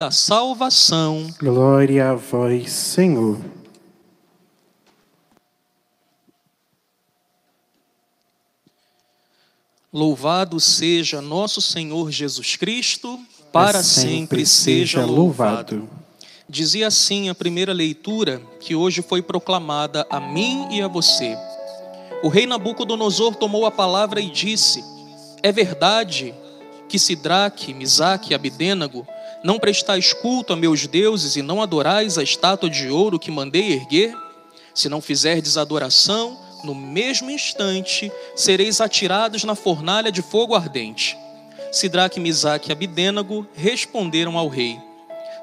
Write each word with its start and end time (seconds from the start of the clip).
da 0.00 0.12
salvação. 0.12 1.26
Glória 1.40 2.10
a 2.10 2.14
vós, 2.14 2.70
Senhor. 2.70 3.36
Louvado 9.92 10.60
seja 10.60 11.20
nosso 11.20 11.60
Senhor 11.60 12.12
Jesus 12.12 12.54
Cristo, 12.54 13.18
para 13.52 13.80
É 13.80 13.82
sempre, 13.82 14.46
seja 14.46 15.04
louvado. 15.04 15.90
Dizia 16.48 16.86
assim 16.86 17.28
a 17.28 17.34
primeira 17.34 17.72
leitura 17.72 18.40
que 18.60 18.76
hoje 18.76 19.02
foi 19.02 19.20
proclamada 19.20 20.06
a 20.08 20.20
mim 20.20 20.68
e 20.70 20.80
a 20.80 20.86
você. 20.86 21.36
O 22.22 22.28
rei 22.28 22.46
Nabucodonosor 22.46 23.34
tomou 23.34 23.66
a 23.66 23.70
palavra 23.72 24.20
e 24.20 24.30
disse: 24.30 24.80
É 25.42 25.50
verdade 25.50 26.32
que 26.88 27.00
Sidraque, 27.00 27.74
Misaque 27.74 28.30
e 28.30 28.34
Abidênago 28.36 29.04
não 29.42 29.58
prestais 29.58 30.12
culto 30.12 30.52
a 30.52 30.56
meus 30.56 30.86
deuses 30.86 31.36
e 31.36 31.42
não 31.42 31.62
adorais 31.62 32.18
a 32.18 32.22
estátua 32.22 32.68
de 32.68 32.88
ouro 32.88 33.18
que 33.18 33.30
mandei 33.30 33.72
erguer? 33.72 34.14
Se 34.74 34.88
não 34.88 35.00
fizerdes 35.00 35.56
adoração, 35.56 36.38
no 36.64 36.74
mesmo 36.74 37.30
instante 37.30 38.10
sereis 38.34 38.80
atirados 38.80 39.44
na 39.44 39.54
fornalha 39.54 40.10
de 40.10 40.22
fogo 40.22 40.54
ardente. 40.54 41.16
Sidraque, 41.70 42.18
Misaque 42.18 42.70
e 42.70 42.72
Abidênago 42.72 43.46
responderam 43.54 44.38
ao 44.38 44.48
rei: 44.48 44.78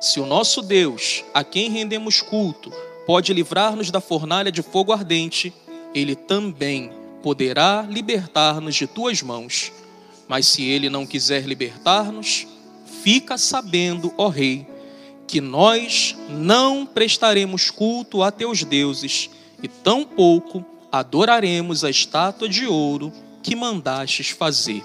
Se 0.01 0.19
o 0.19 0.25
nosso 0.25 0.61
Deus, 0.61 1.23
a 1.33 1.43
quem 1.43 1.69
rendemos 1.69 2.21
culto, 2.21 2.71
pode 3.05 3.33
livrar-nos 3.33 3.91
da 3.91 4.01
fornalha 4.01 4.51
de 4.51 4.61
fogo 4.61 4.91
ardente, 4.91 5.53
ele 5.93 6.15
também 6.15 6.91
poderá 7.21 7.85
libertar-nos 7.87 8.75
de 8.75 8.87
tuas 8.87 9.21
mãos. 9.21 9.71
Mas 10.27 10.47
se 10.47 10.63
ele 10.63 10.89
não 10.89 11.05
quiser 11.05 11.43
libertar-nos, 11.43 12.47
fica 13.03 13.37
sabendo, 13.37 14.13
ó 14.17 14.27
rei, 14.27 14.67
que 15.27 15.41
nós 15.41 16.15
não 16.29 16.85
prestaremos 16.85 17.69
culto 17.69 18.21
a 18.21 18.31
teus 18.31 18.63
deuses 18.63 19.29
e 19.61 19.67
tampouco 19.67 20.63
adoraremos 20.91 21.83
a 21.83 21.89
estátua 21.89 22.47
de 22.47 22.65
ouro 22.65 23.11
que 23.43 23.55
mandastes 23.55 24.29
fazer. 24.29 24.83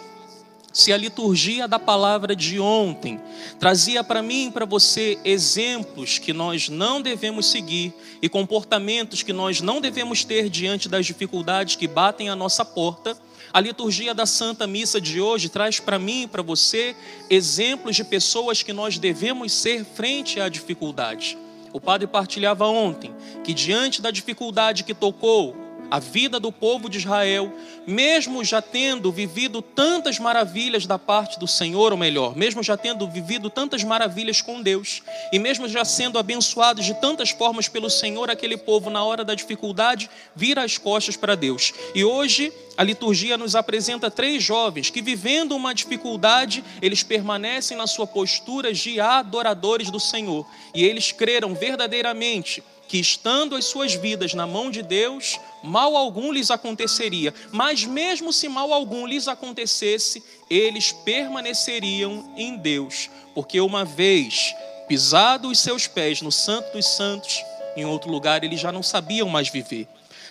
Se 0.73 0.93
a 0.93 0.97
liturgia 0.97 1.67
da 1.67 1.81
palavra 1.81 2.35
de 2.37 2.61
ontem 2.61 3.21
trazia 3.59 4.05
para 4.05 4.23
mim 4.23 4.47
e 4.47 4.51
para 4.53 4.65
você 4.65 5.19
exemplos 5.25 6.19
que 6.19 6.33
nós 6.33 6.69
não 6.69 7.03
devemos 7.03 7.47
seguir 7.47 7.93
e 8.23 8.29
comportamentos 8.29 9.23
que 9.23 9.33
nós 9.33 9.61
não 9.61 9.81
devemos 9.81 10.25
ter 10.25 10.49
diante 10.49 10.89
das 10.89 11.07
dificuldades 11.07 11.75
que 11.75 11.89
batem 11.89 12.29
à 12.29 12.37
nossa 12.37 12.65
porta, 12.65 13.17
a 13.53 13.59
liturgia 13.59 14.15
da 14.15 14.27
Santa 14.27 14.65
Missa 14.65 15.01
de 15.01 15.21
hoje 15.21 15.49
traz 15.49 15.81
para 15.81 15.99
mim 15.99 16.23
e 16.23 16.27
para 16.29 16.43
você 16.43 16.95
exemplos 17.29 17.97
de 17.97 18.05
pessoas 18.05 18.63
que 18.63 18.73
nós 18.73 18.97
devemos 18.97 19.53
ser 19.53 19.85
frente 19.85 20.41
à 20.41 20.49
dificuldade. 20.49 21.37
O 21.73 21.81
padre 21.81 22.07
partilhava 22.07 22.67
ontem 22.67 23.13
que, 23.43 23.53
diante 23.53 24.01
da 24.01 24.13
dificuldade 24.13 24.85
que 24.85 24.95
tocou 24.95 25.57
a 25.91 25.99
vida 25.99 26.39
do 26.39 26.53
povo 26.53 26.89
de 26.89 26.99
Israel, 26.99 27.53
mesmo 27.87 28.45
já 28.45 28.63
tendo 28.63 29.11
vivido 29.11 29.61
tantas 29.61 30.19
maravilhas 30.19 30.87
da 30.87 30.99
parte 30.99 31.39
do 31.39 31.49
Senhor, 31.49 31.93
ou 31.93 31.99
melhor, 31.99 32.37
mesmo 32.37 32.63
já 32.63 32.77
tendo 32.77 33.09
vivido 33.09 33.51
tantas 33.51 33.83
maravilhas 33.83 34.41
com 34.41 34.63
Deus, 34.63 35.03
e 35.33 35.39
mesmo 35.39 35.69
já 35.69 35.85
sendo 35.85 36.19
abençoados 36.19 36.85
de 36.85 36.95
tantas 37.01 37.31
formas 37.31 37.69
pelo 37.69 37.91
Senhor, 37.91 38.31
aquele 38.31 38.57
povo, 38.57 38.91
na 38.91 39.03
hora 39.03 39.25
da 39.25 39.35
dificuldade, 39.35 40.09
vira 40.37 40.63
as 40.63 40.79
costas 40.79 41.17
para 41.17 41.35
Deus. 41.35 41.73
E 41.95 42.05
hoje 42.05 42.53
a 42.77 42.85
liturgia 42.85 43.37
nos 43.37 43.55
apresenta 43.55 44.11
três 44.11 44.43
jovens 44.43 44.91
que, 44.91 45.03
vivendo 45.03 45.57
uma 45.57 45.75
dificuldade, 45.75 46.65
eles 46.81 47.03
permanecem 47.03 47.77
na 47.77 47.87
sua 47.87 48.07
postura 48.07 48.73
de 48.73 49.01
adoradores 49.01 49.91
do 49.91 49.99
Senhor, 49.99 50.47
e 50.75 50.85
eles 50.85 51.13
creram 51.13 51.55
verdadeiramente 51.55 52.63
que 52.91 52.99
estando 52.99 53.55
as 53.55 53.67
suas 53.67 53.95
vidas 53.95 54.35
na 54.35 54.49
mão 54.49 54.69
de 54.69 54.83
Deus, 54.83 55.39
mal 55.63 55.97
algum 55.97 56.33
lhes 56.33 56.51
aconteceria, 56.51 57.35
mas 57.53 57.85
mesmo 57.85 58.33
se 58.33 58.49
mal 58.49 58.73
algum 58.73 59.07
lhes 59.07 59.29
acontecesse, 59.29 60.23
eles 60.49 60.93
permaneceriam 60.93 62.33
em 62.37 62.57
Deus, 62.57 63.11
porque 63.35 63.61
uma 63.61 63.85
vez 63.85 64.55
pisado 64.89 65.49
os 65.49 65.59
seus 65.61 65.87
pés 65.87 66.21
no 66.21 66.33
Santo 66.33 66.73
dos 66.73 66.87
Santos, 66.87 67.43
em 67.77 67.85
outro 67.85 68.11
lugar 68.11 68.43
eles 68.43 68.61
já 68.61 68.73
não 68.73 68.83
sabiam 68.83 69.29
mais 69.29 69.49
viver. 69.49 69.87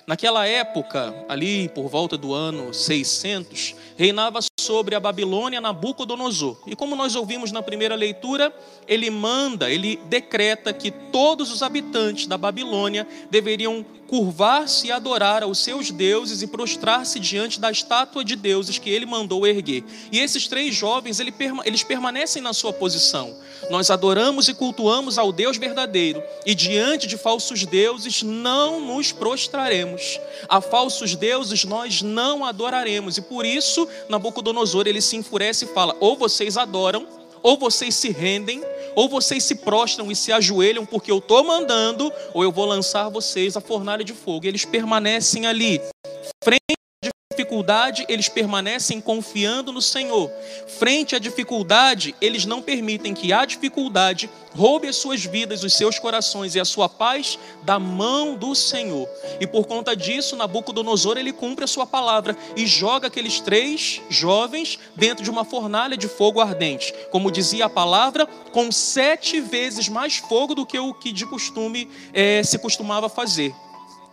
Naquela 0.05 0.47
época, 0.47 1.13
ali 1.29 1.69
por 1.69 1.87
volta 1.87 2.17
do 2.17 2.33
ano 2.33 2.73
600, 2.73 3.75
reinava 3.95 4.39
sobre 4.69 4.93
a 4.93 4.99
Babilônia 4.99 5.59
Nabucodonosor. 5.59 6.57
E 6.67 6.75
como 6.75 6.95
nós 6.95 7.15
ouvimos 7.15 7.51
na 7.51 7.59
primeira 7.59 7.95
leitura, 7.95 8.53
ele 8.87 9.09
manda, 9.09 9.67
ele 9.67 9.99
decreta 10.05 10.71
que 10.71 10.91
todos 10.91 11.51
os 11.51 11.63
habitantes 11.63 12.27
da 12.27 12.37
Babilônia 12.37 13.07
deveriam 13.31 13.83
curvar-se 14.07 14.87
e 14.87 14.91
adorar 14.91 15.43
aos 15.43 15.59
seus 15.59 15.89
deuses 15.91 16.41
e 16.43 16.47
prostrar-se 16.47 17.19
diante 17.19 17.59
da 17.59 17.71
estátua 17.71 18.23
de 18.23 18.35
deuses 18.35 18.77
que 18.77 18.89
ele 18.89 19.05
mandou 19.07 19.45
erguer. 19.45 19.83
E 20.11 20.19
esses 20.19 20.47
três 20.47 20.75
jovens, 20.75 21.19
eles 21.19 21.83
permanecem 21.83 22.41
na 22.41 22.53
sua 22.53 22.73
posição. 22.73 23.35
Nós 23.69 23.91
adoramos 23.91 24.47
e 24.47 24.53
cultuamos 24.53 25.19
ao 25.19 25.31
Deus 25.31 25.57
verdadeiro, 25.57 26.23
e 26.43 26.55
diante 26.55 27.05
de 27.05 27.17
falsos 27.17 27.65
deuses 27.65 28.23
não 28.23 28.79
nos 28.79 29.11
prostraremos. 29.11 30.19
A 30.47 30.59
falsos 30.59 31.15
deuses 31.15 31.65
nós 31.65 32.01
não 32.01 32.43
adoraremos, 32.43 33.17
e 33.17 33.21
por 33.21 33.45
isso 33.45 33.87
Nabucodonosor 34.07 34.58
ele 34.87 35.01
se 35.01 35.15
enfurece 35.15 35.65
e 35.65 35.67
fala: 35.67 35.95
ou 35.99 36.17
vocês 36.17 36.57
adoram, 36.57 37.07
ou 37.41 37.57
vocês 37.57 37.95
se 37.95 38.09
rendem, 38.09 38.63
ou 38.95 39.07
vocês 39.07 39.43
se 39.43 39.55
prostram 39.55 40.11
e 40.11 40.15
se 40.15 40.31
ajoelham 40.31 40.85
porque 40.85 41.11
eu 41.11 41.19
estou 41.19 41.43
mandando, 41.43 42.11
ou 42.33 42.43
eu 42.43 42.51
vou 42.51 42.65
lançar 42.65 43.09
vocês 43.09 43.55
a 43.55 43.61
fornalha 43.61 44.03
de 44.03 44.13
fogo. 44.13 44.45
Eles 44.45 44.65
permanecem 44.65 45.45
ali, 45.45 45.81
frente 46.43 46.73
à 46.73 46.78
dificuldade, 47.59 48.05
eles 48.07 48.29
permanecem 48.29 49.01
confiando 49.01 49.71
no 49.71 49.81
Senhor. 49.81 50.31
Frente 50.79 51.15
à 51.15 51.19
dificuldade, 51.19 52.15
eles 52.21 52.45
não 52.45 52.61
permitem 52.61 53.13
que 53.13 53.33
a 53.33 53.43
dificuldade 53.43 54.29
roube 54.55 54.87
as 54.87 54.95
suas 54.95 55.25
vidas, 55.25 55.63
os 55.63 55.73
seus 55.73 55.99
corações 55.99 56.55
e 56.55 56.59
a 56.59 56.65
sua 56.65 56.87
paz 56.87 57.37
da 57.63 57.77
mão 57.77 58.35
do 58.35 58.55
Senhor. 58.55 59.07
E 59.39 59.45
por 59.45 59.67
conta 59.67 59.95
disso, 59.95 60.35
Nabucodonosor 60.35 61.17
ele 61.17 61.33
cumpre 61.33 61.65
a 61.65 61.67
sua 61.67 61.85
palavra 61.85 62.35
e 62.55 62.65
joga 62.65 63.07
aqueles 63.07 63.39
três 63.41 64.01
jovens 64.09 64.79
dentro 64.95 65.23
de 65.23 65.29
uma 65.29 65.43
fornalha 65.43 65.97
de 65.97 66.07
fogo 66.07 66.39
ardente, 66.39 66.93
como 67.11 67.31
dizia 67.31 67.65
a 67.65 67.69
palavra, 67.69 68.25
com 68.53 68.71
sete 68.71 69.41
vezes 69.41 69.89
mais 69.89 70.17
fogo 70.17 70.55
do 70.55 70.65
que 70.65 70.79
o 70.79 70.93
que 70.93 71.11
de 71.11 71.25
costume 71.25 71.89
é, 72.13 72.41
se 72.41 72.57
costumava 72.57 73.09
fazer. 73.09 73.53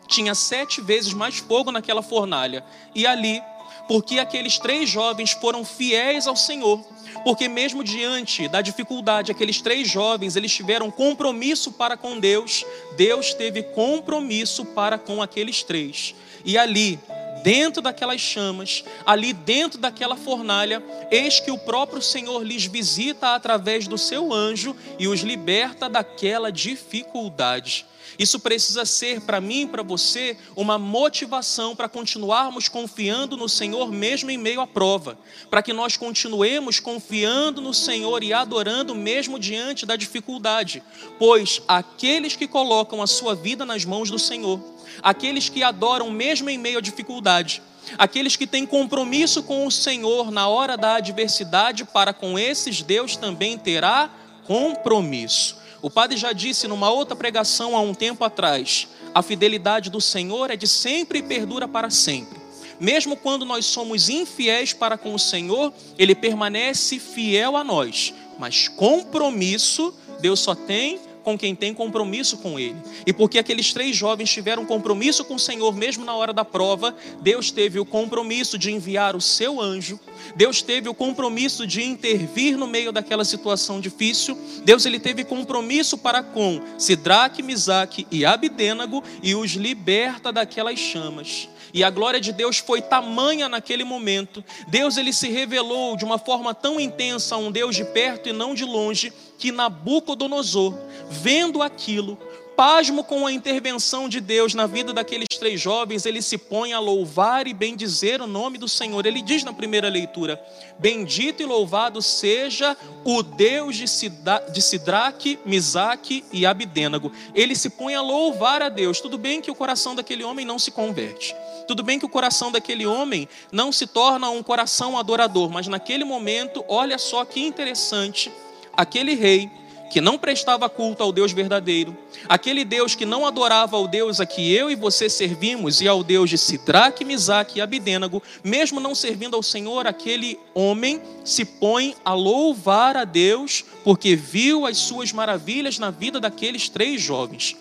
Tinha 0.07 0.35
sete 0.35 0.81
vezes 0.81 1.13
mais 1.13 1.39
fogo 1.39 1.71
naquela 1.73 2.03
fornalha. 2.03 2.65
E 2.95 3.07
ali, 3.07 3.43
porque 3.89 4.19
aqueles 4.19 4.59
três 4.59 4.89
jovens 4.89 5.33
foram 5.33 5.65
fiéis 5.65 6.27
ao 6.27 6.37
Senhor, 6.37 6.81
porque 7.25 7.49
mesmo 7.49 7.83
diante 7.83 8.49
da 8.49 8.61
dificuldade, 8.61 9.31
aqueles 9.31 9.61
três 9.61 9.89
jovens, 9.89 10.37
eles 10.37 10.53
tiveram 10.53 10.91
compromisso 10.91 11.73
para 11.73 11.97
com 11.97 12.19
Deus, 12.19 12.65
Deus 12.97 13.35
teve 13.35 13.63
compromisso 13.63 14.65
para 14.65 14.99
com 14.99 15.23
aqueles 15.23 15.63
três. 15.63 16.15
E 16.45 16.57
ali, 16.57 16.99
dentro 17.43 17.83
daquelas 17.83 18.21
chamas, 18.21 18.85
ali 19.05 19.33
dentro 19.33 19.79
daquela 19.79 20.17
fornalha, 20.17 20.83
eis 21.11 21.41
que 21.41 21.51
o 21.51 21.59
próprio 21.59 22.03
Senhor 22.03 22.43
lhes 22.43 22.67
visita 22.67 23.35
através 23.35 23.87
do 23.87 23.99
seu 23.99 24.33
anjo 24.33 24.75
e 24.99 25.09
os 25.09 25.21
liberta 25.21 25.89
daquela 25.89 26.51
dificuldade. 26.51 27.87
Isso 28.19 28.41
precisa 28.41 28.85
ser 28.85 29.21
para 29.21 29.41
mim 29.41 29.63
e 29.63 29.67
para 29.67 29.83
você 29.83 30.37
uma 30.55 30.79
motivação 30.79 31.77
para 31.77 31.89
continuarmos 31.89 32.69
confiando 32.69 33.37
no 33.37 33.49
Senhor 33.49 33.93
mesmo 33.93 34.31
em 34.31 34.39
meio 34.39 34.61
à 34.61 34.67
prova, 34.67 35.19
para 35.51 35.63
que 35.63 35.73
nós 35.73 35.97
continuemos 35.97 36.81
confiando 36.81 37.61
no 37.61 37.75
Senhor 37.75 38.23
e 38.23 38.33
adorando 38.33 38.95
mesmo 38.95 39.39
diante 39.39 39.85
da 39.85 39.97
dificuldade, 39.97 40.83
pois 41.19 41.61
aqueles 41.69 42.37
que 42.37 42.49
colocam 42.49 43.03
a 43.03 43.07
sua 43.07 43.35
vida 43.35 43.67
nas 43.67 43.85
mãos 43.85 44.11
do 44.11 44.19
Senhor, 44.19 44.61
aqueles 45.03 45.49
que 45.49 45.63
adoram 45.63 46.11
mesmo 46.11 46.49
em 46.51 46.59
meio 46.59 46.79
à 46.79 46.81
dificuldade, 46.81 47.63
aqueles 47.99 48.37
que 48.37 48.47
têm 48.47 48.67
compromisso 48.67 49.43
com 49.43 49.67
o 49.67 49.71
Senhor 49.71 50.31
na 50.31 50.49
hora 50.49 50.77
da 50.77 50.97
adversidade, 50.97 51.85
para 51.85 52.13
com 52.13 52.39
esses 52.39 52.83
Deus 52.83 53.17
também 53.17 53.57
terá 53.57 54.11
compromisso. 54.47 55.57
O 55.83 55.91
padre 55.91 56.17
já 56.17 56.33
disse 56.33 56.67
numa 56.67 56.91
outra 56.91 57.15
pregação 57.15 57.77
há 57.77 57.81
um 57.81 57.95
tempo 57.95 58.25
atrás: 58.25 58.89
a 59.15 59.23
fidelidade 59.23 59.91
do 59.91 60.01
Senhor 60.01 60.51
é 60.51 60.57
de 60.57 60.67
sempre 60.67 61.21
e 61.21 61.23
perdura 61.23 61.69
para 61.69 61.91
sempre. 61.91 62.39
Mesmo 62.79 63.17
quando 63.17 63.47
nós 63.47 63.65
somos 63.65 64.09
infiéis 64.09 64.73
para 64.73 64.99
com 64.99 65.15
o 65.15 65.19
Senhor, 65.19 65.73
Ele 65.99 66.15
permanece 66.15 66.99
fiel 66.99 67.57
a 67.57 67.65
nós. 67.65 68.13
Mas 68.39 68.69
compromisso, 68.69 69.95
Deus 70.21 70.41
só 70.41 70.55
tem 70.55 71.01
com 71.27 71.37
quem 71.37 71.57
tem 71.57 71.75
compromisso 71.75 72.37
com 72.37 72.57
Ele. 72.57 72.77
E 73.05 73.13
porque 73.13 73.37
aqueles 73.37 73.73
três 73.73 73.97
jovens 73.97 74.31
tiveram 74.31 74.65
compromisso 74.65 75.25
com 75.25 75.35
o 75.35 75.41
Senhor, 75.41 75.75
mesmo 75.75 76.05
na 76.05 76.15
hora 76.15 76.33
da 76.33 76.45
prova, 76.45 76.95
Deus 77.21 77.51
teve 77.51 77.81
o 77.81 77.85
compromisso 77.85 78.57
de 78.57 78.71
enviar 78.71 79.17
o 79.17 79.21
seu 79.21 79.61
anjo, 79.61 79.99
Deus 80.37 80.63
teve 80.63 80.89
o 80.89 80.95
compromisso 80.95 81.67
de 81.67 81.83
intervir 81.83 82.57
no 82.57 82.69
meio 82.69 82.93
daquela 82.93 83.25
situação 83.25 83.81
difícil, 83.81 84.39
Deus 84.65 84.87
ele 84.87 85.01
teve 85.01 85.25
compromisso 85.25 85.99
para 85.99 86.23
com 86.23 86.61
Sidraque, 86.79 87.43
Misaque 87.43 88.07
e 88.09 88.25
Abidênago 88.25 89.03
e 89.21 89.35
os 89.35 89.51
liberta 89.51 90.33
daquelas 90.33 90.79
chamas. 90.79 91.49
E 91.73 91.83
a 91.85 91.91
glória 91.91 92.21
de 92.21 92.33
Deus 92.33 92.59
foi 92.59 92.81
tamanha 92.81 93.49
naquele 93.49 93.85
momento. 93.85 94.45
Deus 94.69 94.97
ele 94.97 95.13
se 95.13 95.29
revelou 95.29 95.97
de 95.97 96.05
uma 96.05 96.19
forma 96.19 96.55
tão 96.55 96.81
intensa 96.81 97.35
a 97.35 97.39
um 97.39 97.51
Deus 97.51 97.75
de 97.77 97.85
perto 97.85 98.29
e 98.29 98.33
não 98.33 98.55
de 98.55 98.65
longe, 98.65 99.13
que 99.39 99.53
Nabucodonosor, 99.53 100.75
vendo 101.11 101.63
aquilo, 101.63 102.19
pasmo 102.57 103.05
com 103.05 103.27
a 103.27 103.33
intervenção 103.33 104.09
de 104.09 104.19
Deus 104.19 104.55
na 104.55 104.67
vida 104.67 104.93
daqueles 104.93 105.29
três 105.39 105.61
jovens, 105.61 106.07
ele 106.07 106.23
se 106.23 106.39
põe 106.39 106.73
a 106.73 106.81
louvar 106.81 107.47
e 107.47 107.53
bendizer 107.53 108.23
o 108.23 108.27
nome 108.27 108.57
do 108.57 108.67
Senhor. 108.67 109.05
Ele 109.05 109.21
diz 109.21 109.45
na 109.45 109.53
primeira 109.53 109.89
leitura: 109.91 110.43
Bendito 110.79 111.43
e 111.43 111.47
louvado 111.47 112.01
seja 112.01 112.75
o 113.05 113.23
Deus 113.23 113.77
de, 113.77 113.87
Sidra, 113.87 114.43
de 114.51 114.63
Sidraque, 114.63 115.39
Misaque 115.45 116.25
e 116.33 116.47
Abidênago. 116.47 117.13
Ele 117.35 117.55
se 117.55 117.69
põe 117.69 117.95
a 117.95 118.01
louvar 118.01 118.63
a 118.63 118.71
Deus. 118.71 119.01
Tudo 119.01 119.19
bem 119.19 119.43
que 119.43 119.51
o 119.51 119.55
coração 119.55 119.95
daquele 119.95 120.25
homem 120.25 120.47
não 120.47 120.59
se 120.59 120.71
converte. 120.71 121.37
Tudo 121.69 121.83
bem 121.83 121.99
que 121.99 122.07
o 122.07 122.09
coração 122.09 122.51
daquele 122.51 122.87
homem 122.87 123.29
não 123.53 123.71
se 123.71 123.87
torna 123.87 124.31
um 124.31 124.43
coração 124.43 124.99
adorador, 124.99 125.51
mas 125.51 125.67
naquele 125.67 126.05
momento, 126.05 126.65
olha 126.69 126.97
só 126.97 127.25
que 127.25 127.41
interessante, 127.41 128.33
aquele 128.73 129.15
rei 129.15 129.51
que 129.91 130.01
não 130.01 130.19
prestava 130.19 130.69
culto 130.69 131.03
ao 131.03 131.13
Deus 131.13 131.33
verdadeiro, 131.33 131.97
aquele 132.29 132.65
Deus 132.65 132.95
que 132.95 133.07
não 133.07 133.27
adorava 133.27 133.77
ao 133.77 133.87
Deus 133.87 134.21
a 134.21 134.27
que 134.27 134.53
eu 134.53 134.71
e 134.71 134.75
você 134.75 135.09
servimos 135.09 135.81
e 135.81 135.89
ao 135.89 136.03
Deus 136.03 136.31
de 136.31 136.39
Sidraque, 136.39 137.05
Misaque 137.05 137.59
e 137.59 137.61
Abidênago, 137.63 138.23
mesmo 138.43 138.81
não 138.81 138.95
servindo 138.95 139.37
ao 139.37 139.43
Senhor, 139.43 139.87
aquele 139.87 140.39
homem 140.55 141.01
se 141.25 141.45
põe 141.45 141.95
a 142.05 142.13
louvar 142.13 142.97
a 142.97 143.05
Deus 143.05 143.65
porque 143.85 144.17
viu 144.17 144.67
as 144.67 144.77
suas 144.79 145.13
maravilhas 145.13 145.79
na 145.79 145.91
vida 145.91 146.21
daqueles 146.21 146.69
três 146.69 147.01
jovens. 147.01 147.57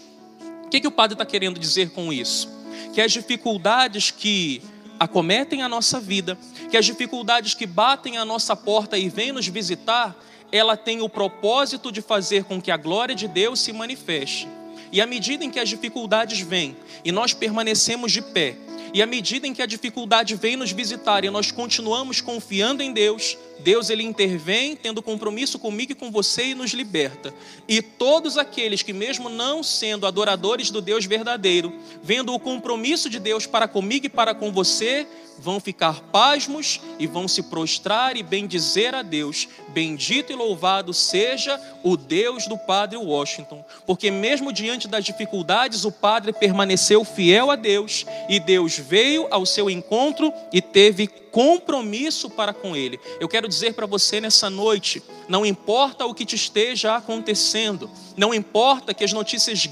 O 0.66 0.70
que, 0.70 0.82
que 0.82 0.88
o 0.88 0.92
padre 0.92 1.14
está 1.14 1.26
querendo 1.26 1.60
dizer 1.60 1.92
com 1.92 2.12
isso? 2.12 2.50
Que 2.94 3.02
as 3.02 3.12
dificuldades 3.12 4.12
que 4.12 4.62
acometem 5.00 5.62
a 5.62 5.70
nossa 5.70 6.00
vida, 6.00 6.38
que 6.70 6.78
as 6.78 6.86
dificuldades 6.86 7.54
que 7.54 7.66
batem 7.66 8.18
a 8.18 8.26
nossa 8.26 8.56
porta 8.56 8.98
e 8.98 9.10
vêm 9.10 9.32
nos 9.32 9.48
visitar, 9.48 10.16
ela 10.52 10.78
tem 10.78 11.02
o 11.02 11.10
propósito 11.10 11.92
de 11.92 12.02
fazer 12.02 12.44
com 12.44 12.62
que 12.62 12.72
a 12.72 12.78
glória 12.78 13.16
de 13.16 13.28
Deus 13.28 13.60
se 13.60 13.74
manifeste. 13.74 14.48
E 14.92 15.02
à 15.02 15.06
medida 15.06 15.44
em 15.44 15.50
que 15.50 15.60
as 15.60 15.70
dificuldades 15.70 16.40
vêm 16.40 16.76
e 17.04 17.12
nós 17.12 17.34
permanecemos 17.34 18.12
de 18.12 18.22
pé, 18.22 18.56
e 18.94 19.02
à 19.02 19.06
medida 19.06 19.48
em 19.48 19.54
que 19.54 19.62
a 19.62 19.66
dificuldade 19.66 20.36
vem 20.36 20.56
nos 20.56 20.72
visitar 20.72 21.24
e 21.24 21.30
nós 21.30 21.52
continuamos 21.52 22.22
confiando 22.22 22.82
em 22.82 22.94
Deus, 22.94 23.38
Deus 23.60 23.90
ele 23.90 24.04
intervém, 24.04 24.76
tendo 24.76 25.02
compromisso 25.02 25.58
comigo 25.58 25.92
e 25.92 25.96
com 25.96 26.12
você 26.12 26.48
e 26.48 26.56
nos 26.56 26.72
liberta. 26.72 27.34
E 27.68 27.82
todos 27.82 28.38
aqueles 28.38 28.82
que 28.82 28.94
mesmo 28.94 29.30
não 29.30 29.64
sendo 29.64 30.06
adoradores 30.06 30.70
do 30.70 30.82
Deus 30.82 31.06
verdadeiro, 31.06 31.74
vendo 32.04 32.34
o 32.34 32.40
compromisso 32.40 33.10
de 33.10 33.20
Deus 33.20 33.46
para 33.46 33.68
comigo 33.68 34.06
e 34.06 34.10
para 34.10 34.36
com 34.36 34.52
você, 34.52 35.08
vão 35.38 35.60
ficar 35.60 36.02
pasmos 36.12 36.80
e 36.98 37.08
vão 37.08 37.28
se 37.28 37.44
prostrar 37.44 38.16
e 38.16 38.24
bendizer 38.24 38.96
a 38.96 39.02
Deus. 39.02 39.48
Bendito 39.70 40.32
e 40.32 40.36
louvado 40.36 40.94
seja 40.94 41.60
o 41.84 41.98
Deus 41.98 42.48
do 42.48 42.58
Padre 42.58 42.98
Washington, 42.98 43.64
porque 43.86 44.10
mesmo 44.10 44.54
diante 44.54 44.88
das 44.88 45.04
dificuldades, 45.04 45.86
o 45.86 45.92
Padre 45.92 46.34
permaneceu 46.34 47.04
fiel 47.04 47.52
a 47.52 47.56
Deus 47.56 48.06
e 48.30 48.40
Deus 48.40 48.78
veio 48.88 49.28
ao 49.32 49.46
seu 49.46 49.70
encontro 49.70 50.32
e 50.54 50.62
teve 50.62 51.08
compromisso 51.08 52.30
para 52.30 52.54
com 52.54 52.76
Ele. 52.76 53.00
Eu 53.20 53.28
quero 53.28 53.48
dizer 53.48 53.74
para 53.74 53.86
você 53.86 54.22
nessa 54.22 54.50
noite: 54.50 55.02
não 55.28 55.46
importa 55.46 56.06
o 56.06 56.14
que 56.14 56.26
te 56.26 56.36
esteja 56.36 56.96
acontecendo, 56.96 57.90
não 58.16 58.34
importa 58.34 58.94
que 58.94 59.04
as 59.04 59.12
notícias 59.12 59.70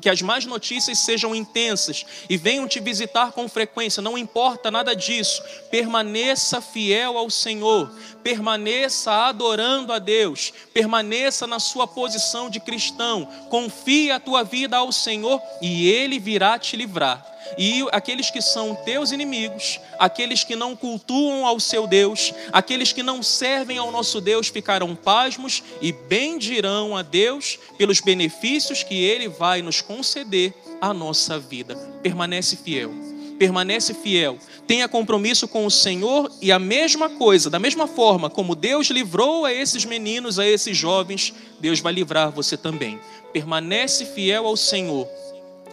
que 0.00 0.10
as 0.10 0.20
más 0.20 0.44
notícias 0.44 0.98
sejam 0.98 1.34
intensas 1.34 2.04
e 2.28 2.36
venham 2.36 2.68
te 2.68 2.80
visitar 2.80 3.32
com 3.32 3.48
frequência, 3.48 4.02
não 4.02 4.18
importa 4.18 4.70
nada 4.70 4.94
disso, 4.94 5.42
permaneça 5.70 6.60
fiel 6.60 7.16
ao 7.16 7.30
Senhor, 7.30 7.90
permaneça 8.22 9.10
adorando 9.10 9.92
a 9.92 9.98
Deus, 9.98 10.52
permaneça 10.74 11.46
na 11.46 11.58
sua 11.58 11.86
posição 11.86 12.50
de 12.50 12.60
cristão, 12.60 13.26
confie 13.48 14.10
a 14.10 14.20
tua 14.20 14.44
vida 14.44 14.76
ao 14.76 14.92
Senhor 14.92 15.40
e 15.62 15.88
Ele 15.88 16.18
virá 16.18 16.58
te 16.58 16.76
livrar. 16.76 17.26
E 17.58 17.84
aqueles 17.92 18.30
que 18.30 18.40
são 18.40 18.74
teus 18.74 19.12
inimigos, 19.12 19.80
aqueles 19.98 20.44
que 20.44 20.56
não 20.56 20.76
cultuam 20.76 21.46
ao 21.46 21.58
seu 21.58 21.86
Deus, 21.86 22.32
aqueles 22.52 22.92
que 22.92 23.02
não 23.02 23.22
servem 23.22 23.78
ao 23.78 23.90
nosso 23.90 24.20
Deus, 24.20 24.48
ficarão 24.48 24.94
pasmos 24.94 25.62
e 25.80 25.92
bendirão 25.92 26.96
a 26.96 27.02
Deus 27.02 27.58
pelos 27.76 28.00
benefícios 28.00 28.82
que 28.82 29.02
Ele 29.02 29.28
vai 29.28 29.62
nos 29.62 29.80
conceder 29.80 30.54
à 30.80 30.94
nossa 30.94 31.38
vida. 31.38 31.76
Permanece 32.02 32.56
fiel, 32.56 32.90
permanece 33.38 33.94
fiel, 33.94 34.38
tenha 34.66 34.88
compromisso 34.88 35.48
com 35.48 35.66
o 35.66 35.70
Senhor 35.70 36.30
e 36.40 36.52
a 36.52 36.58
mesma 36.58 37.08
coisa, 37.10 37.50
da 37.50 37.58
mesma 37.58 37.86
forma 37.86 38.30
como 38.30 38.54
Deus 38.54 38.88
livrou 38.88 39.44
a 39.44 39.52
esses 39.52 39.84
meninos, 39.84 40.38
a 40.38 40.46
esses 40.46 40.76
jovens, 40.76 41.34
Deus 41.58 41.80
vai 41.80 41.92
livrar 41.92 42.30
você 42.30 42.56
também. 42.56 43.00
Permanece 43.32 44.04
fiel 44.04 44.46
ao 44.46 44.56
Senhor 44.56 45.08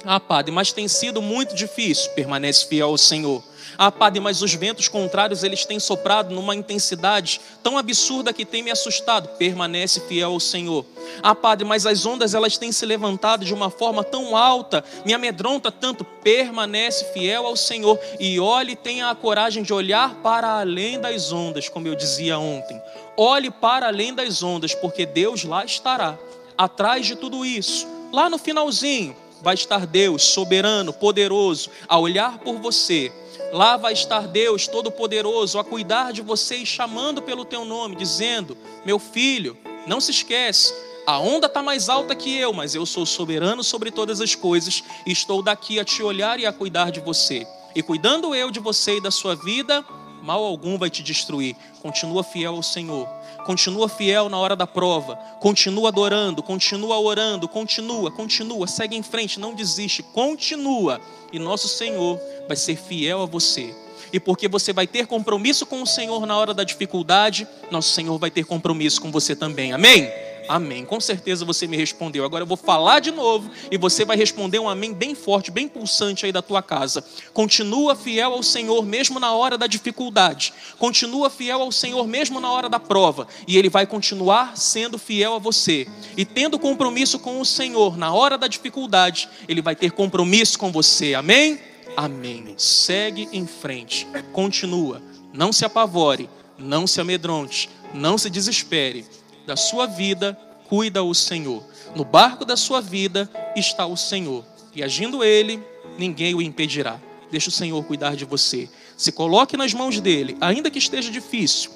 ah, 0.05 0.19
Padre, 0.19 0.51
mas 0.51 0.71
tem 0.71 0.87
sido 0.87 1.21
muito 1.21 1.55
difícil. 1.55 2.11
Permanece 2.11 2.67
fiel 2.67 2.89
ao 2.89 2.97
Senhor. 2.97 3.43
Ah, 3.77 3.91
Padre, 3.91 4.19
mas 4.19 4.41
os 4.41 4.53
ventos 4.53 4.87
contrários 4.87 5.43
eles 5.43 5.65
têm 5.65 5.79
soprado 5.79 6.33
numa 6.33 6.55
intensidade 6.55 7.39
tão 7.61 7.77
absurda 7.77 8.33
que 8.33 8.45
tem 8.45 8.63
me 8.63 8.71
assustado. 8.71 9.27
Permanece 9.37 9.99
fiel 10.07 10.31
ao 10.31 10.39
Senhor. 10.39 10.85
Ah, 11.21 11.35
Padre, 11.35 11.65
mas 11.65 11.85
as 11.85 12.05
ondas 12.05 12.33
elas 12.33 12.57
têm 12.57 12.71
se 12.71 12.85
levantado 12.85 13.45
de 13.45 13.53
uma 13.53 13.69
forma 13.69 14.03
tão 14.03 14.35
alta, 14.35 14.83
me 15.05 15.13
amedronta 15.13 15.71
tanto. 15.71 16.03
Permanece 16.03 17.05
fiel 17.13 17.45
ao 17.45 17.55
Senhor 17.55 17.99
e 18.19 18.39
olhe, 18.39 18.75
tenha 18.75 19.09
a 19.09 19.15
coragem 19.15 19.61
de 19.61 19.73
olhar 19.73 20.15
para 20.15 20.59
além 20.59 20.99
das 20.99 21.31
ondas, 21.31 21.69
como 21.69 21.87
eu 21.87 21.95
dizia 21.95 22.39
ontem. 22.39 22.81
Olhe 23.15 23.51
para 23.51 23.87
além 23.87 24.13
das 24.13 24.41
ondas, 24.41 24.73
porque 24.73 25.05
Deus 25.05 25.43
lá 25.43 25.63
estará, 25.65 26.17
atrás 26.57 27.05
de 27.05 27.15
tudo 27.15 27.45
isso. 27.45 27.87
Lá 28.11 28.29
no 28.29 28.37
finalzinho, 28.37 29.15
vai 29.41 29.55
estar 29.55 29.85
Deus 29.85 30.23
soberano, 30.23 30.93
poderoso, 30.93 31.69
a 31.87 31.97
olhar 31.97 32.39
por 32.39 32.55
você. 32.55 33.11
Lá 33.51 33.77
vai 33.77 33.93
estar 33.93 34.27
Deus 34.27 34.67
todo-poderoso 34.67 35.59
a 35.59 35.63
cuidar 35.63 36.11
de 36.11 36.21
você 36.21 36.57
e 36.57 36.65
chamando 36.65 37.21
pelo 37.21 37.45
teu 37.45 37.63
nome, 37.63 37.95
dizendo: 37.95 38.57
Meu 38.85 38.99
filho, 38.99 39.57
não 39.85 40.01
se 40.01 40.11
esquece, 40.11 40.73
a 41.07 41.17
onda 41.19 41.47
está 41.47 41.63
mais 41.63 41.87
alta 41.87 42.13
que 42.13 42.35
eu, 42.37 42.51
mas 42.51 42.75
eu 42.75 42.85
sou 42.85 43.05
soberano 43.05 43.63
sobre 43.63 43.91
todas 43.91 44.19
as 44.19 44.35
coisas 44.35 44.83
e 45.05 45.11
estou 45.13 45.41
daqui 45.41 45.79
a 45.79 45.85
te 45.85 46.03
olhar 46.03 46.37
e 46.37 46.45
a 46.45 46.51
cuidar 46.51 46.91
de 46.91 46.99
você. 46.99 47.47
E 47.73 47.81
cuidando 47.81 48.35
eu 48.35 48.51
de 48.51 48.59
você 48.59 48.97
e 48.97 49.01
da 49.01 49.09
sua 49.09 49.33
vida, 49.33 49.85
mal 50.27 50.43
algum 50.43 50.77
vai 50.77 50.89
te 50.89 51.01
destruir. 51.01 51.55
Continua 51.81 52.21
fiel 52.21 52.55
ao 52.55 52.61
Senhor 52.61 53.07
continua 53.47 53.87
fiel 53.87 54.27
na 54.27 54.37
hora 54.37 54.57
da 54.57 54.67
prova, 54.67 55.15
continua 55.39 55.87
adorando, 55.87 56.43
continua 56.43 56.99
orando, 56.99 57.47
continua, 57.47 58.11
continua, 58.11 58.67
segue 58.67 58.97
em 58.97 59.01
frente, 59.01 59.39
não 59.39 59.55
desiste, 59.55 60.03
continua, 60.03 60.99
e 61.31 61.39
nosso 61.39 61.69
Senhor 61.69 62.19
vai 62.45 62.57
ser 62.57 62.75
fiel 62.75 63.21
a 63.21 63.25
você. 63.25 63.73
E 64.11 64.19
porque 64.19 64.49
você 64.49 64.73
vai 64.73 64.85
ter 64.85 65.07
compromisso 65.07 65.65
com 65.65 65.81
o 65.81 65.87
Senhor 65.87 66.25
na 66.25 66.37
hora 66.37 66.53
da 66.53 66.65
dificuldade, 66.65 67.47
nosso 67.71 67.91
Senhor 67.91 68.17
vai 68.17 68.29
ter 68.29 68.43
compromisso 68.43 68.99
com 68.99 69.13
você 69.13 69.33
também. 69.33 69.71
Amém? 69.71 70.26
Amém. 70.47 70.85
Com 70.85 70.99
certeza 70.99 71.43
você 71.43 71.67
me 71.67 71.75
respondeu. 71.75 72.23
Agora 72.23 72.43
eu 72.43 72.47
vou 72.47 72.57
falar 72.57 72.99
de 72.99 73.11
novo 73.11 73.51
e 73.69 73.77
você 73.77 74.05
vai 74.05 74.15
responder 74.15 74.59
um 74.59 74.69
amém 74.69 74.93
bem 74.93 75.13
forte, 75.13 75.51
bem 75.51 75.67
pulsante 75.67 76.25
aí 76.25 76.31
da 76.31 76.41
tua 76.41 76.61
casa. 76.61 77.03
Continua 77.33 77.95
fiel 77.95 78.33
ao 78.33 78.43
Senhor 78.43 78.85
mesmo 78.85 79.19
na 79.19 79.33
hora 79.33 79.57
da 79.57 79.67
dificuldade. 79.67 80.53
Continua 80.77 81.29
fiel 81.29 81.61
ao 81.61 81.71
Senhor 81.71 82.07
mesmo 82.07 82.39
na 82.39 82.51
hora 82.51 82.69
da 82.69 82.79
prova. 82.79 83.27
E 83.47 83.57
Ele 83.57 83.69
vai 83.69 83.85
continuar 83.85 84.57
sendo 84.57 84.97
fiel 84.97 85.35
a 85.35 85.39
você. 85.39 85.87
E 86.15 86.23
tendo 86.23 86.57
compromisso 86.57 87.19
com 87.19 87.41
o 87.41 87.45
Senhor 87.45 87.97
na 87.97 88.13
hora 88.13 88.37
da 88.37 88.47
dificuldade, 88.47 89.27
Ele 89.47 89.61
vai 89.61 89.75
ter 89.75 89.91
compromisso 89.91 90.57
com 90.57 90.71
você. 90.71 91.13
Amém? 91.13 91.59
Amém. 91.95 92.53
Segue 92.57 93.27
em 93.33 93.45
frente. 93.45 94.07
Continua. 94.31 95.01
Não 95.33 95.51
se 95.51 95.65
apavore. 95.65 96.29
Não 96.57 96.87
se 96.87 97.01
amedronte. 97.01 97.69
Não 97.93 98.17
se 98.17 98.29
desespere 98.29 99.05
da 99.47 99.55
sua 99.55 99.87
vida 99.87 100.37
cuida 100.67 101.01
o 101.01 101.15
Senhor. 101.15 101.63
No 101.95 102.03
barco 102.03 102.43
da 102.43 102.57
sua 102.57 102.81
vida 102.81 103.29
está 103.55 103.85
o 103.87 103.95
Senhor. 103.95 104.43
E 104.75 104.83
agindo 104.83 105.23
Ele, 105.23 105.63
ninguém 105.97 106.35
o 106.35 106.41
impedirá. 106.41 106.99
Deixa 107.31 107.47
o 107.47 107.51
Senhor 107.51 107.81
cuidar 107.85 108.15
de 108.15 108.25
você. 108.25 108.69
Se 108.97 109.11
coloque 109.11 109.55
nas 109.55 109.73
mãos 109.73 110.01
dele, 110.01 110.37
ainda 110.41 110.69
que 110.69 110.77
esteja 110.77 111.09
difícil. 111.09 111.71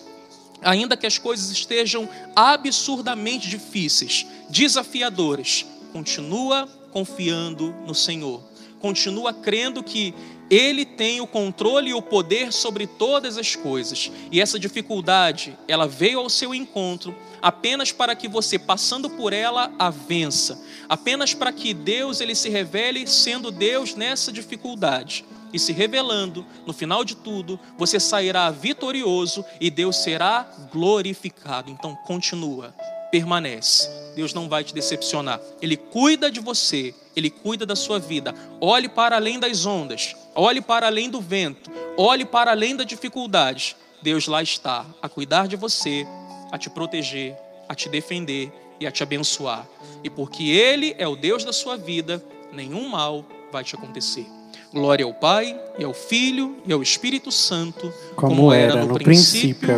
ainda 0.62 0.96
que 0.96 1.08
as 1.08 1.18
coisas 1.18 1.50
estejam 1.50 2.08
absurdamente 2.36 3.50
difíceis, 3.50 4.28
desafiadoras, 4.50 5.66
continua 5.92 6.68
confiando 6.92 7.74
no 7.88 7.96
Senhor. 7.96 8.44
Continua 8.80 9.34
crendo 9.34 9.82
que 9.82 10.14
ele 10.52 10.84
tem 10.84 11.22
o 11.22 11.26
controle 11.28 11.92
e 11.92 11.94
o 11.94 12.02
poder 12.02 12.52
sobre 12.52 12.86
todas 12.86 13.38
as 13.38 13.56
coisas. 13.56 14.12
E 14.30 14.42
essa 14.42 14.60
dificuldade, 14.60 15.58
ela 15.66 15.88
veio 15.88 16.20
ao 16.20 16.30
seu 16.30 16.54
encontro 16.54 17.16
apenas 17.42 17.94
para 17.94 18.14
que 18.18 18.28
você, 18.28 18.60
passando 18.60 19.10
por 19.10 19.32
ela, 19.32 19.74
a 19.80 19.90
vença. 19.90 20.62
Apenas 20.90 21.34
para 21.34 21.54
que 21.54 21.74
Deus 21.74 22.20
ele 22.20 22.36
se 22.36 22.50
revele 22.50 23.08
sendo 23.08 23.50
Deus 23.50 23.96
nessa 23.96 24.30
dificuldade. 24.30 25.24
E 25.54 25.60
se 25.60 25.72
revelando, 25.72 26.46
no 26.66 26.74
final 26.74 27.06
de 27.06 27.16
tudo, 27.16 27.58
você 27.78 27.98
sairá 27.98 28.52
vitorioso 28.52 29.46
e 29.60 29.70
Deus 29.70 30.04
será 30.04 30.50
glorificado. 30.72 31.72
Então 31.72 31.96
continua, 31.96 32.76
permanece. 33.12 33.90
Deus 34.16 34.34
não 34.34 34.50
vai 34.50 34.64
te 34.64 34.74
decepcionar. 34.74 35.40
Ele 35.62 35.78
cuida 35.78 36.32
de 36.32 36.40
você, 36.40 36.94
ele 37.16 37.30
cuida 37.30 37.66
da 37.66 37.76
sua 37.76 38.00
vida. 38.00 38.34
Olhe 38.60 38.90
para 38.90 39.18
além 39.18 39.40
das 39.40 39.66
ondas, 39.66 40.16
olhe 40.34 40.62
para 40.62 40.88
além 40.88 41.10
do 41.10 41.22
vento, 41.22 41.70
olhe 41.98 42.26
para 42.26 42.52
além 42.52 42.76
da 42.76 42.84
dificuldade. 42.84 43.76
Deus 44.02 44.28
lá 44.28 44.42
está 44.42 44.86
a 45.02 45.08
cuidar 45.08 45.48
de 45.48 45.56
você, 45.56 46.08
a 46.52 46.58
te 46.58 46.70
proteger, 46.70 47.36
a 47.70 47.76
te 47.76 47.88
defender 47.88 48.52
e 48.80 48.88
a 48.88 48.92
te 48.92 49.04
abençoar. 49.04 49.68
E 50.04 50.10
porque 50.10 50.50
Ele 50.50 50.96
é 50.98 51.08
o 51.08 51.16
Deus 51.16 51.44
da 51.44 51.54
sua 51.54 51.78
vida, 51.78 52.24
nenhum 52.52 52.90
mal 52.90 53.26
vai 53.52 53.64
te 53.64 53.76
acontecer. 53.76 54.26
Glória 54.74 55.04
ao 55.04 55.14
Pai, 55.14 55.60
e 55.78 55.84
ao 55.84 55.94
Filho, 55.94 56.56
e 56.66 56.72
ao 56.72 56.82
Espírito 56.82 57.30
Santo, 57.30 57.94
como, 58.16 58.36
como 58.36 58.54
era, 58.54 58.78
no, 58.78 58.94
no 58.94 58.94
princípio, 58.96 59.70